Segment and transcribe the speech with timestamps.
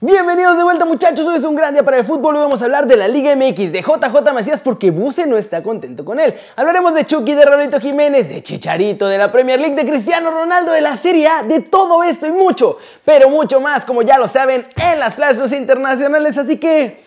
[0.00, 2.64] Bienvenidos de vuelta muchachos, hoy es un gran día para el fútbol, hoy vamos a
[2.64, 6.34] hablar de la Liga MX, de JJ Macías porque Buse no está contento con él.
[6.56, 10.72] Hablaremos de Chucky, de Raulito Jiménez, de Chicharito, de la Premier League, de Cristiano Ronaldo,
[10.72, 14.26] de la Serie A, de todo esto y mucho, pero mucho más, como ya lo
[14.26, 17.00] saben, en las flashes internacionales, así que...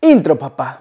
[0.00, 0.80] Intro, papá.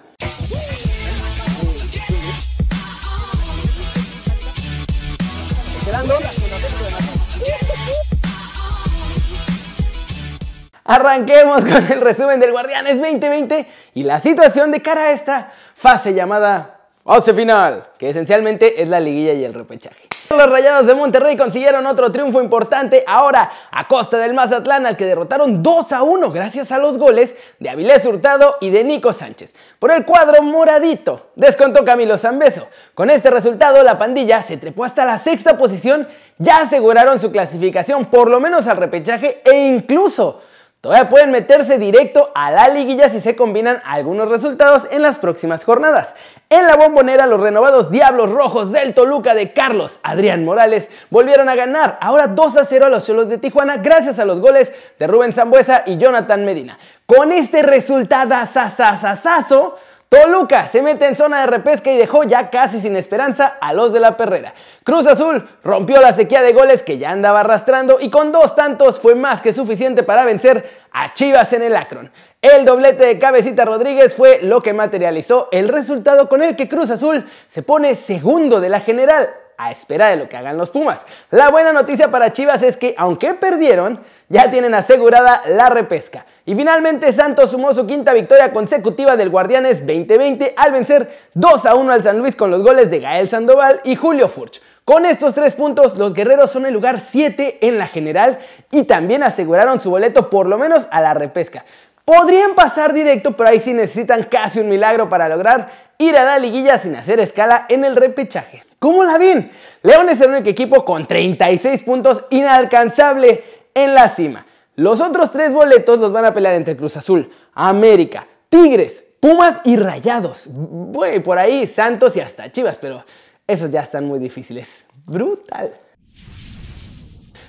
[10.92, 16.14] Arranquemos con el resumen del Guardianes 2020 y la situación de cara a esta fase
[16.14, 20.10] llamada fase final, que esencialmente es la liguilla y el repechaje.
[20.30, 25.06] Los Rayados de Monterrey consiguieron otro triunfo importante ahora a costa del Mazatlán al que
[25.06, 29.56] derrotaron 2 a 1 gracias a los goles de Avilés Hurtado y de Nico Sánchez.
[29.80, 32.68] Por el cuadro moradito descontó Camilo Zambeso.
[32.94, 36.06] Con este resultado la pandilla se trepó hasta la sexta posición,
[36.38, 40.42] ya aseguraron su clasificación por lo menos al repechaje e incluso
[40.82, 45.64] Todavía pueden meterse directo a la liguilla si se combinan algunos resultados en las próximas
[45.64, 46.16] jornadas.
[46.50, 51.56] En la bombonera, los renovados Diablos Rojos del Toluca de Carlos Adrián Morales volvieron a
[51.56, 55.06] ganar, ahora 2 a 0 a los Cholos de Tijuana, gracias a los goles de
[55.06, 56.80] Rubén Zambuesa y Jonathan Medina.
[57.06, 59.78] Con este resultado, sasasasazo,
[60.12, 63.94] Toluca se mete en zona de repesca y dejó ya casi sin esperanza a los
[63.94, 64.54] de la perrera.
[64.84, 69.00] Cruz Azul rompió la sequía de goles que ya andaba arrastrando y con dos tantos
[69.00, 72.12] fue más que suficiente para vencer a Chivas en el Akron.
[72.42, 76.90] El doblete de Cabecita Rodríguez fue lo que materializó el resultado con el que Cruz
[76.90, 81.06] Azul se pone segundo de la general a espera de lo que hagan los Pumas.
[81.30, 86.26] La buena noticia para Chivas es que aunque perdieron, ya tienen asegurada la repesca.
[86.46, 91.76] Y finalmente Santos sumó su quinta victoria consecutiva del Guardianes 2020 al vencer 2 a
[91.76, 94.60] 1 al San Luis con los goles de Gael Sandoval y Julio Furch.
[94.84, 98.40] Con estos tres puntos, los guerreros son el lugar 7 en la general
[98.72, 101.64] y también aseguraron su boleto por lo menos a la repesca.
[102.04, 105.70] Podrían pasar directo, pero ahí sí necesitan casi un milagro para lograr
[106.00, 108.64] ir a la liguilla sin hacer escala en el repechaje.
[108.80, 109.52] ¿Cómo la ven?
[109.84, 113.44] León es el único equipo con 36 puntos inalcanzable
[113.76, 114.48] en la cima.
[114.76, 119.76] Los otros tres boletos los van a pelear entre Cruz Azul, América, Tigres, Pumas y
[119.76, 120.48] Rayados.
[120.50, 123.04] Bueno, por ahí Santos y hasta Chivas, pero
[123.46, 124.86] esos ya están muy difíciles.
[125.06, 125.72] Brutal.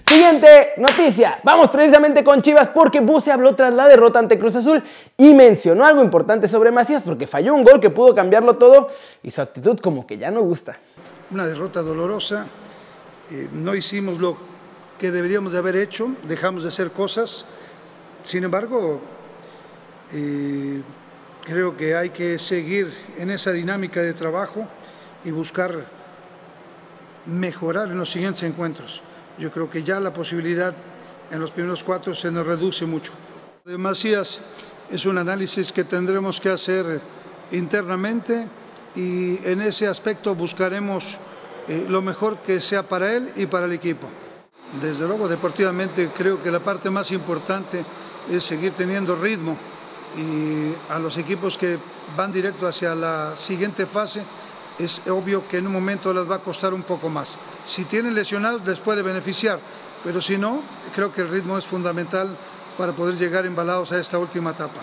[0.07, 1.41] Siguiente noticia.
[1.43, 4.83] Vamos precisamente con Chivas porque Buse habló tras la derrota ante Cruz Azul
[5.17, 8.91] y mencionó algo importante sobre Macías porque falló un gol que pudo cambiarlo todo
[9.23, 10.77] y su actitud como que ya no gusta.
[11.31, 12.47] Una derrota dolorosa.
[13.31, 14.37] Eh, no hicimos lo
[15.03, 17.45] que deberíamos de haber hecho, dejamos de hacer cosas.
[18.23, 19.01] Sin embargo,
[20.13, 20.81] eh,
[21.45, 24.69] creo que hay que seguir en esa dinámica de trabajo
[25.25, 25.87] y buscar
[27.27, 29.03] mejorar en los siguientes encuentros.
[29.41, 30.73] Yo creo que ya la posibilidad
[31.33, 33.11] en los primeros cuatro se nos reduce mucho.
[33.65, 34.41] De Macías
[34.89, 37.01] es un análisis que tendremos que hacer
[37.51, 38.47] internamente
[38.95, 41.19] y en ese aspecto buscaremos
[41.67, 44.07] eh, lo mejor que sea para él y para el equipo.
[44.81, 47.85] Desde luego, deportivamente creo que la parte más importante
[48.31, 49.57] es seguir teniendo ritmo
[50.17, 51.79] y a los equipos que
[52.17, 54.25] van directo hacia la siguiente fase
[54.79, 57.39] es obvio que en un momento les va a costar un poco más.
[57.67, 59.61] Si tienen lesionados les puede beneficiar,
[60.03, 60.63] pero si no,
[60.95, 62.37] creo que el ritmo es fundamental
[62.77, 64.81] para poder llegar embalados a esta última etapa.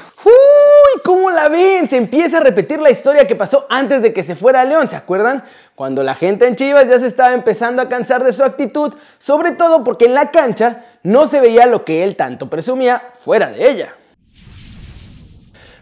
[1.04, 1.90] ¿Cómo la ven?
[1.90, 4.88] Se empieza a repetir la historia que pasó antes de que se fuera a León,
[4.88, 5.44] ¿se acuerdan?
[5.76, 9.52] Cuando la gente en Chivas ya se estaba empezando a cansar de su actitud, sobre
[9.52, 13.70] todo porque en la cancha no se veía lo que él tanto presumía fuera de
[13.70, 13.94] ella.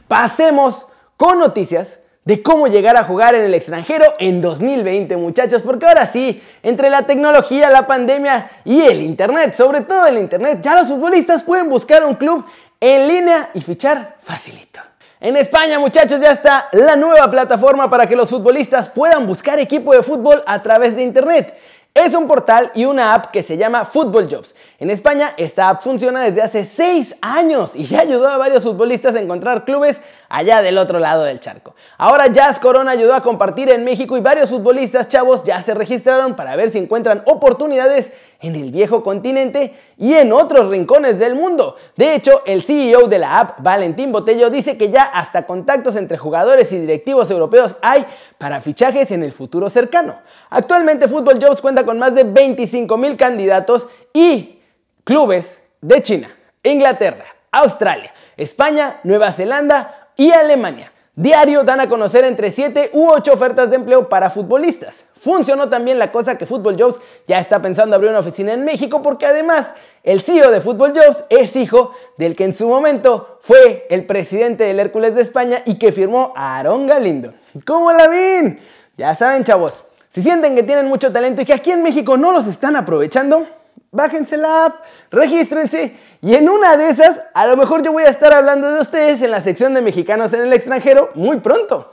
[0.08, 0.86] Pasemos
[1.18, 6.06] con noticias de cómo llegar a jugar en el extranjero en 2020, muchachos, porque ahora
[6.06, 10.90] sí, entre la tecnología, la pandemia y el internet, sobre todo el internet, ya los
[10.90, 12.46] futbolistas pueden buscar un club
[12.80, 14.82] en línea y fichar facilito.
[15.20, 19.92] En España, muchachos, ya está la nueva plataforma para que los futbolistas puedan buscar equipo
[19.92, 21.58] de fútbol a través de internet.
[21.92, 24.54] Es un portal y una app que se llama Football Jobs.
[24.78, 29.16] En España esta app funciona desde hace 6 años y ya ayudó a varios futbolistas
[29.16, 31.76] a encontrar clubes allá del otro lado del charco.
[31.98, 36.36] Ahora Jazz Corona ayudó a compartir en México y varios futbolistas chavos ya se registraron
[36.36, 41.76] para ver si encuentran oportunidades en el viejo continente y en otros rincones del mundo.
[41.96, 46.18] De hecho, el CEO de la app, Valentín Botello, dice que ya hasta contactos entre
[46.18, 48.06] jugadores y directivos europeos hay
[48.38, 50.16] para fichajes en el futuro cercano.
[50.50, 54.60] Actualmente Football Jobs cuenta con más de 25 mil candidatos y
[55.04, 56.30] clubes de China,
[56.64, 60.92] Inglaterra, Australia, España, Nueva Zelanda y Alemania.
[61.16, 65.04] Diario dan a conocer entre 7 u 8 ofertas de empleo para futbolistas.
[65.20, 69.02] Funcionó también la cosa que Football Jobs ya está pensando abrir una oficina en México
[69.02, 69.74] porque además
[70.04, 74.66] el CEO de Football Jobs es hijo del que en su momento fue el presidente
[74.66, 77.34] del Hércules de España y que firmó a Aarón Galindo.
[77.66, 78.60] ¿Cómo la ven?
[78.96, 79.84] Ya saben, chavos,
[80.14, 83.48] si sienten que tienen mucho talento y que aquí en México no los están aprovechando,
[83.92, 84.76] bájense la app,
[85.12, 88.82] regístrense y en una de esas, a lo mejor yo voy a estar hablando de
[88.82, 91.92] ustedes en la sección de mexicanos en el extranjero muy pronto.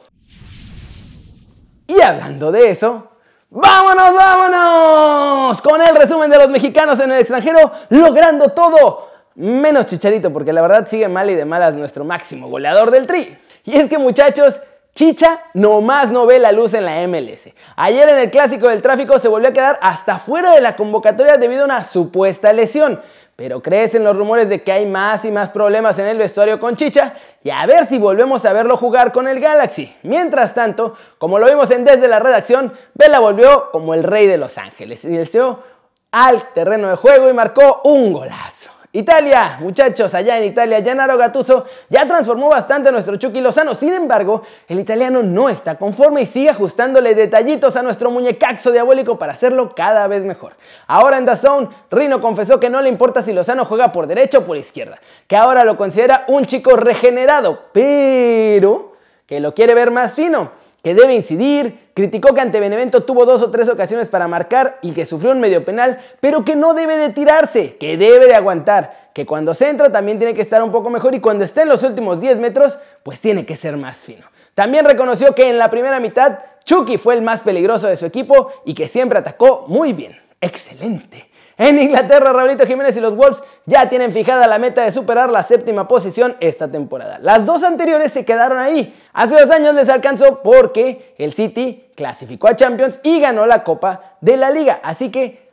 [1.86, 3.10] Y hablando de eso,
[3.50, 5.60] ¡vámonos, vámonos!
[5.60, 9.10] Con el resumen de los mexicanos en el extranjero, logrando todo.
[9.34, 13.36] Menos Chicharito, porque la verdad sigue mal y de malas nuestro máximo goleador del tri.
[13.64, 14.54] Y es que muchachos,
[14.94, 17.48] Chicha nomás no ve la luz en la MLS.
[17.74, 21.36] Ayer en el clásico del tráfico se volvió a quedar hasta fuera de la convocatoria
[21.36, 23.00] debido a una supuesta lesión.
[23.34, 26.76] Pero crecen los rumores de que hay más y más problemas en el vestuario con
[26.76, 29.92] Chicha y a ver si volvemos a verlo jugar con el Galaxy.
[30.04, 34.38] Mientras tanto, como lo vimos en Desde la Redacción, Vela volvió como el rey de
[34.38, 35.64] Los Ángeles y deseó
[36.12, 38.53] al terreno de juego y marcó un golazo.
[38.96, 43.74] Italia, muchachos, allá en Italia, Gennaro Gattuso ya transformó bastante a nuestro Chucky Lozano.
[43.74, 49.18] Sin embargo, el italiano no está conforme y sigue ajustándole detallitos a nuestro muñecaxo diabólico
[49.18, 50.54] para hacerlo cada vez mejor.
[50.86, 54.42] Ahora en Zone, Rino confesó que no le importa si Lozano juega por derecha o
[54.42, 58.92] por izquierda, que ahora lo considera un chico regenerado, pero
[59.26, 60.52] que lo quiere ver más fino
[60.84, 64.92] que debe incidir, criticó que ante Benevento tuvo dos o tres ocasiones para marcar y
[64.92, 69.10] que sufrió un medio penal, pero que no debe de tirarse, que debe de aguantar,
[69.14, 71.70] que cuando se entra también tiene que estar un poco mejor y cuando esté en
[71.70, 74.26] los últimos 10 metros, pues tiene que ser más fino.
[74.54, 78.52] También reconoció que en la primera mitad Chucky fue el más peligroso de su equipo
[78.66, 80.14] y que siempre atacó muy bien.
[80.38, 81.30] Excelente.
[81.56, 85.44] En Inglaterra, Raulito Jiménez y los Wolves ya tienen fijada la meta de superar la
[85.44, 87.18] séptima posición esta temporada.
[87.20, 89.00] Las dos anteriores se quedaron ahí.
[89.12, 94.16] Hace dos años les alcanzó porque el City clasificó a Champions y ganó la Copa
[94.20, 94.80] de la Liga.
[94.82, 95.44] Así que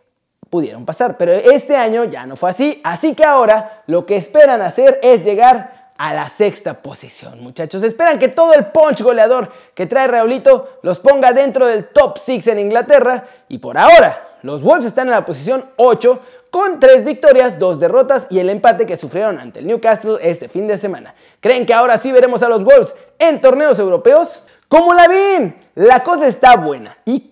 [0.50, 1.18] pudieron pasar.
[1.18, 2.82] Pero este año ya no fue así.
[2.84, 7.84] Así que ahora lo que esperan hacer es llegar a la sexta posición, muchachos.
[7.84, 12.48] Esperan que todo el punch goleador que trae Raulito los ponga dentro del top 6
[12.48, 13.24] en Inglaterra.
[13.50, 18.28] Y por ahora los Wolves están en la posición 8 con 3 victorias, 2 derrotas
[18.30, 21.16] y el empate que sufrieron ante el Newcastle este fin de semana.
[21.40, 24.42] ¿Creen que ahora sí veremos a los Wolves en torneos europeos?
[24.68, 25.56] ¿Cómo la ven?
[25.76, 27.32] La cosa está buena y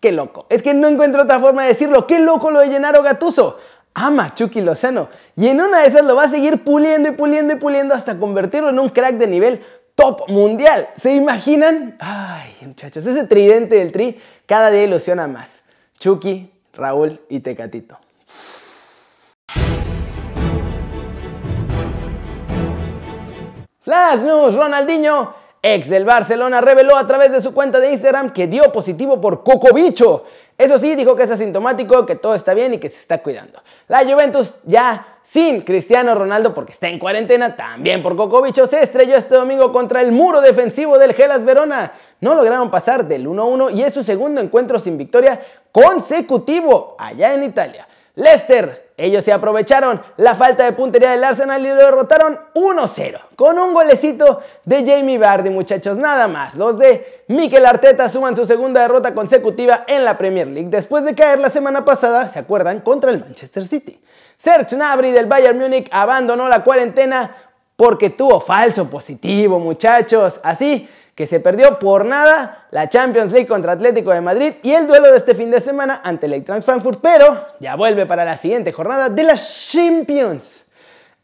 [0.00, 0.46] qué loco.
[0.48, 2.06] Es que no encuentro otra forma de decirlo.
[2.06, 3.58] Qué loco lo de Gennaro Gatuso.
[3.94, 7.54] Ama Chucky Lozano y en una de esas lo va a seguir puliendo y puliendo
[7.54, 9.64] y puliendo hasta convertirlo en un crack de nivel
[9.96, 10.88] top mundial.
[10.96, 11.96] ¿Se imaginan?
[11.98, 15.57] Ay, muchachos, ese tridente del tri cada día ilusiona más.
[15.98, 17.98] Chucky, Raúl y Tecatito.
[23.80, 28.46] Flash News, Ronaldinho, ex del Barcelona, reveló a través de su cuenta de Instagram que
[28.46, 30.24] dio positivo por Cocobicho.
[30.56, 33.62] Eso sí, dijo que es asintomático, que todo está bien y que se está cuidando.
[33.88, 39.16] La Juventus ya sin Cristiano Ronaldo porque está en cuarentena, también por Cocobicho, se estrelló
[39.16, 41.92] este domingo contra el muro defensivo del Gelas Verona.
[42.20, 47.44] No lograron pasar del 1-1 y es su segundo encuentro sin victoria consecutivo allá en
[47.44, 47.86] Italia.
[48.14, 53.56] Leicester, ellos se aprovecharon la falta de puntería del Arsenal y lo derrotaron 1-0 con
[53.56, 56.56] un golecito de Jamie Vardy, muchachos, nada más.
[56.56, 61.14] Los de Mikel Arteta suman su segunda derrota consecutiva en la Premier League después de
[61.14, 64.02] caer la semana pasada, ¿se acuerdan?, contra el Manchester City.
[64.36, 67.36] Serge Gnabry del Bayern Múnich abandonó la cuarentena
[67.76, 70.40] porque tuvo falso positivo, muchachos.
[70.42, 70.88] Así
[71.18, 75.10] que se perdió por nada la Champions League contra Atlético de Madrid y el duelo
[75.10, 78.70] de este fin de semana ante el Eintracht Frankfurt, pero ya vuelve para la siguiente
[78.70, 80.62] jornada de las Champions.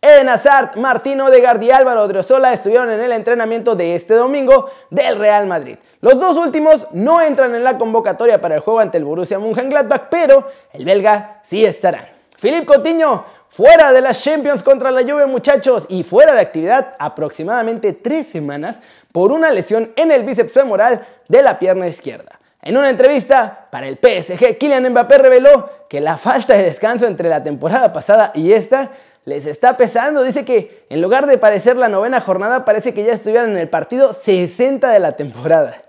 [0.02, 5.16] Eden Hazard, Martín Odegaard y Álvaro Odriozola estuvieron en el entrenamiento de este domingo del
[5.16, 5.76] Real Madrid.
[6.00, 10.08] Los dos últimos no entran en la convocatoria para el juego ante el Borussia Mönchengladbach,
[10.10, 12.04] pero el belga sí estará.
[12.40, 17.92] Philippe Coutinho fuera de las Champions contra la Juve, muchachos, y fuera de actividad aproximadamente
[17.92, 18.80] tres semanas
[19.14, 22.40] por una lesión en el bíceps femoral de la pierna izquierda.
[22.60, 27.28] En una entrevista para el PSG, Kylian Mbappé reveló que la falta de descanso entre
[27.28, 28.90] la temporada pasada y esta
[29.24, 30.24] les está pesando.
[30.24, 33.68] Dice que en lugar de parecer la novena jornada, parece que ya estuvieran en el
[33.68, 35.80] partido 60 de la temporada.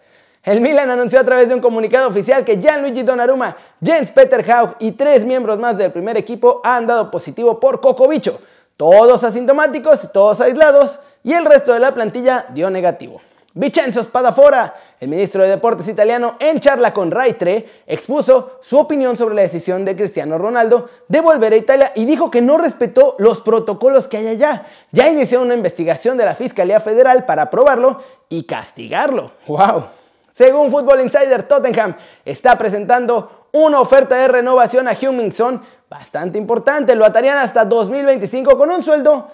[0.44, 4.76] El Milan anunció a través de un comunicado oficial que Gianluigi Donnarumma, Jens Peter Haug
[4.78, 8.40] y tres miembros más del primer equipo han dado positivo por Cocobicho.
[8.78, 13.20] Todos asintomáticos, todos aislados, y el resto de la plantilla dio negativo.
[13.56, 19.18] Vincenzo Spadafora, el ministro de Deportes italiano, en charla con Rai 3, expuso su opinión
[19.18, 23.16] sobre la decisión de Cristiano Ronaldo de volver a Italia y dijo que no respetó
[23.18, 24.68] los protocolos que hay allá.
[24.92, 29.32] Ya inició una investigación de la Fiscalía Federal para probarlo y castigarlo.
[29.48, 29.86] ¡Wow!
[30.34, 36.96] Según Football Insider, Tottenham está presentando una oferta de renovación a Heung-Min Son bastante importante.
[36.96, 39.32] Lo atarían hasta 2025 con un sueldo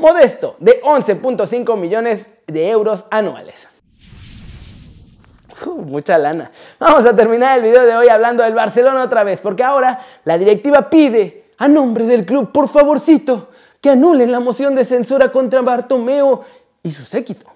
[0.00, 3.68] modesto de 11.5 millones de euros anuales.
[5.66, 6.50] mucha lana.
[6.78, 10.38] Vamos a terminar el video de hoy hablando del Barcelona otra vez, porque ahora la
[10.38, 15.60] directiva pide a nombre del club, por favorcito, que anulen la moción de censura contra
[15.60, 16.42] Bartomeo
[16.82, 17.46] y su séquito.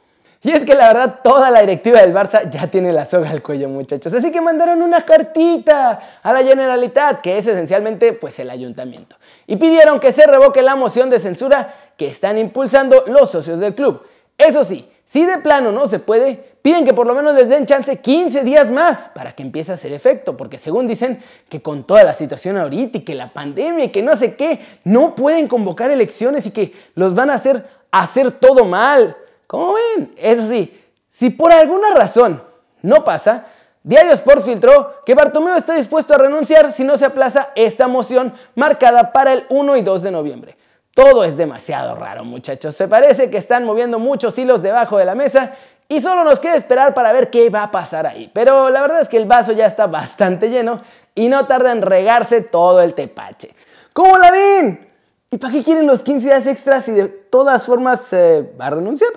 [0.42, 3.42] Y es que la verdad toda la directiva del Barça ya tiene la soga al
[3.42, 4.12] cuello, muchachos.
[4.12, 9.16] Así que mandaron una cartita a la Generalitat, que es esencialmente pues el ayuntamiento.
[9.46, 13.74] Y pidieron que se revoque la moción de censura que están impulsando los socios del
[13.74, 14.02] club.
[14.36, 17.66] Eso sí, si de plano no se puede, piden que por lo menos les den
[17.66, 21.84] chance 15 días más para que empiece a hacer efecto, porque según dicen que con
[21.84, 25.46] toda la situación ahorita y que la pandemia y que no sé qué, no pueden
[25.46, 29.16] convocar elecciones y que los van a hacer hacer todo mal.
[29.46, 30.14] ¿Cómo ven?
[30.16, 32.42] Eso sí, si por alguna razón
[32.82, 33.46] no pasa,
[33.84, 38.34] Diario Sport filtró que Bartomeu está dispuesto a renunciar si no se aplaza esta moción
[38.54, 40.56] marcada para el 1 y 2 de noviembre.
[40.94, 42.76] Todo es demasiado raro, muchachos.
[42.76, 45.54] Se parece que están moviendo muchos hilos debajo de la mesa
[45.88, 48.30] y solo nos queda esperar para ver qué va a pasar ahí.
[48.32, 50.82] Pero la verdad es que el vaso ya está bastante lleno
[51.14, 53.54] y no tarda en regarse todo el tepache.
[53.92, 54.88] ¿Cómo la ven?
[55.30, 58.70] ¿Y para qué quieren los 15 días extras si de todas formas se va a
[58.70, 59.10] renunciar?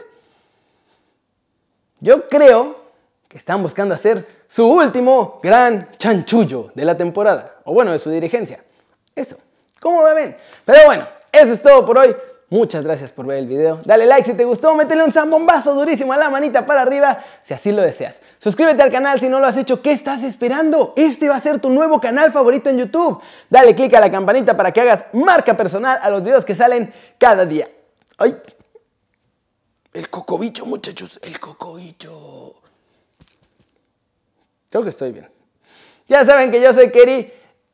[2.00, 2.75] Yo creo
[3.27, 8.10] que están buscando hacer su último gran chanchullo de la temporada, o bueno, de su
[8.10, 8.63] dirigencia.
[9.15, 9.38] Eso,
[9.79, 10.38] ¿cómo me ven?
[10.65, 12.15] Pero bueno, eso es todo por hoy.
[12.50, 13.81] Muchas gracias por ver el video.
[13.84, 17.53] Dale like si te gustó, métele un zambombazo durísimo a la manita para arriba si
[17.53, 18.22] así lo deseas.
[18.39, 19.81] Suscríbete al canal si no lo has hecho.
[19.81, 20.93] ¿Qué estás esperando?
[20.96, 23.22] Este va a ser tu nuevo canal favorito en YouTube.
[23.50, 26.93] Dale click a la campanita para que hagas marca personal a los videos que salen
[27.17, 27.67] cada día.
[28.17, 28.38] ¡Ay!
[29.91, 32.55] El cocobicho, muchachos, el cocobicho.
[34.69, 35.29] Creo que estoy bien.
[36.07, 37.34] Ya saben que yo soy Kerry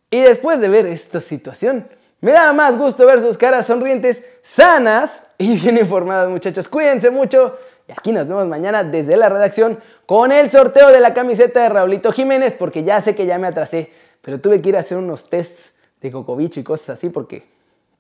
[0.10, 1.88] y después de ver esta situación,
[2.24, 6.70] me da más gusto ver sus caras sonrientes, sanas y bien informadas, muchachos.
[6.70, 11.14] Cuídense mucho y aquí nos vemos mañana desde la redacción con el sorteo de la
[11.14, 14.78] camiseta de Raulito Jiménez, porque ya sé que ya me atrasé, pero tuve que ir
[14.78, 17.46] a hacer unos tests de cocobicho y cosas así porque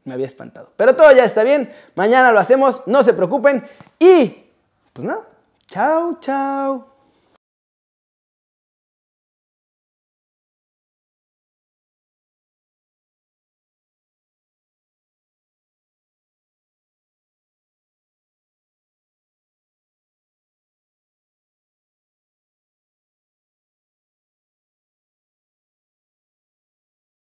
[0.05, 0.69] me había espantado.
[0.77, 3.67] Pero todo ya está bien, mañana lo hacemos, no se preocupen
[3.99, 4.45] y
[4.93, 5.27] pues nada,
[5.67, 6.92] chao, chao.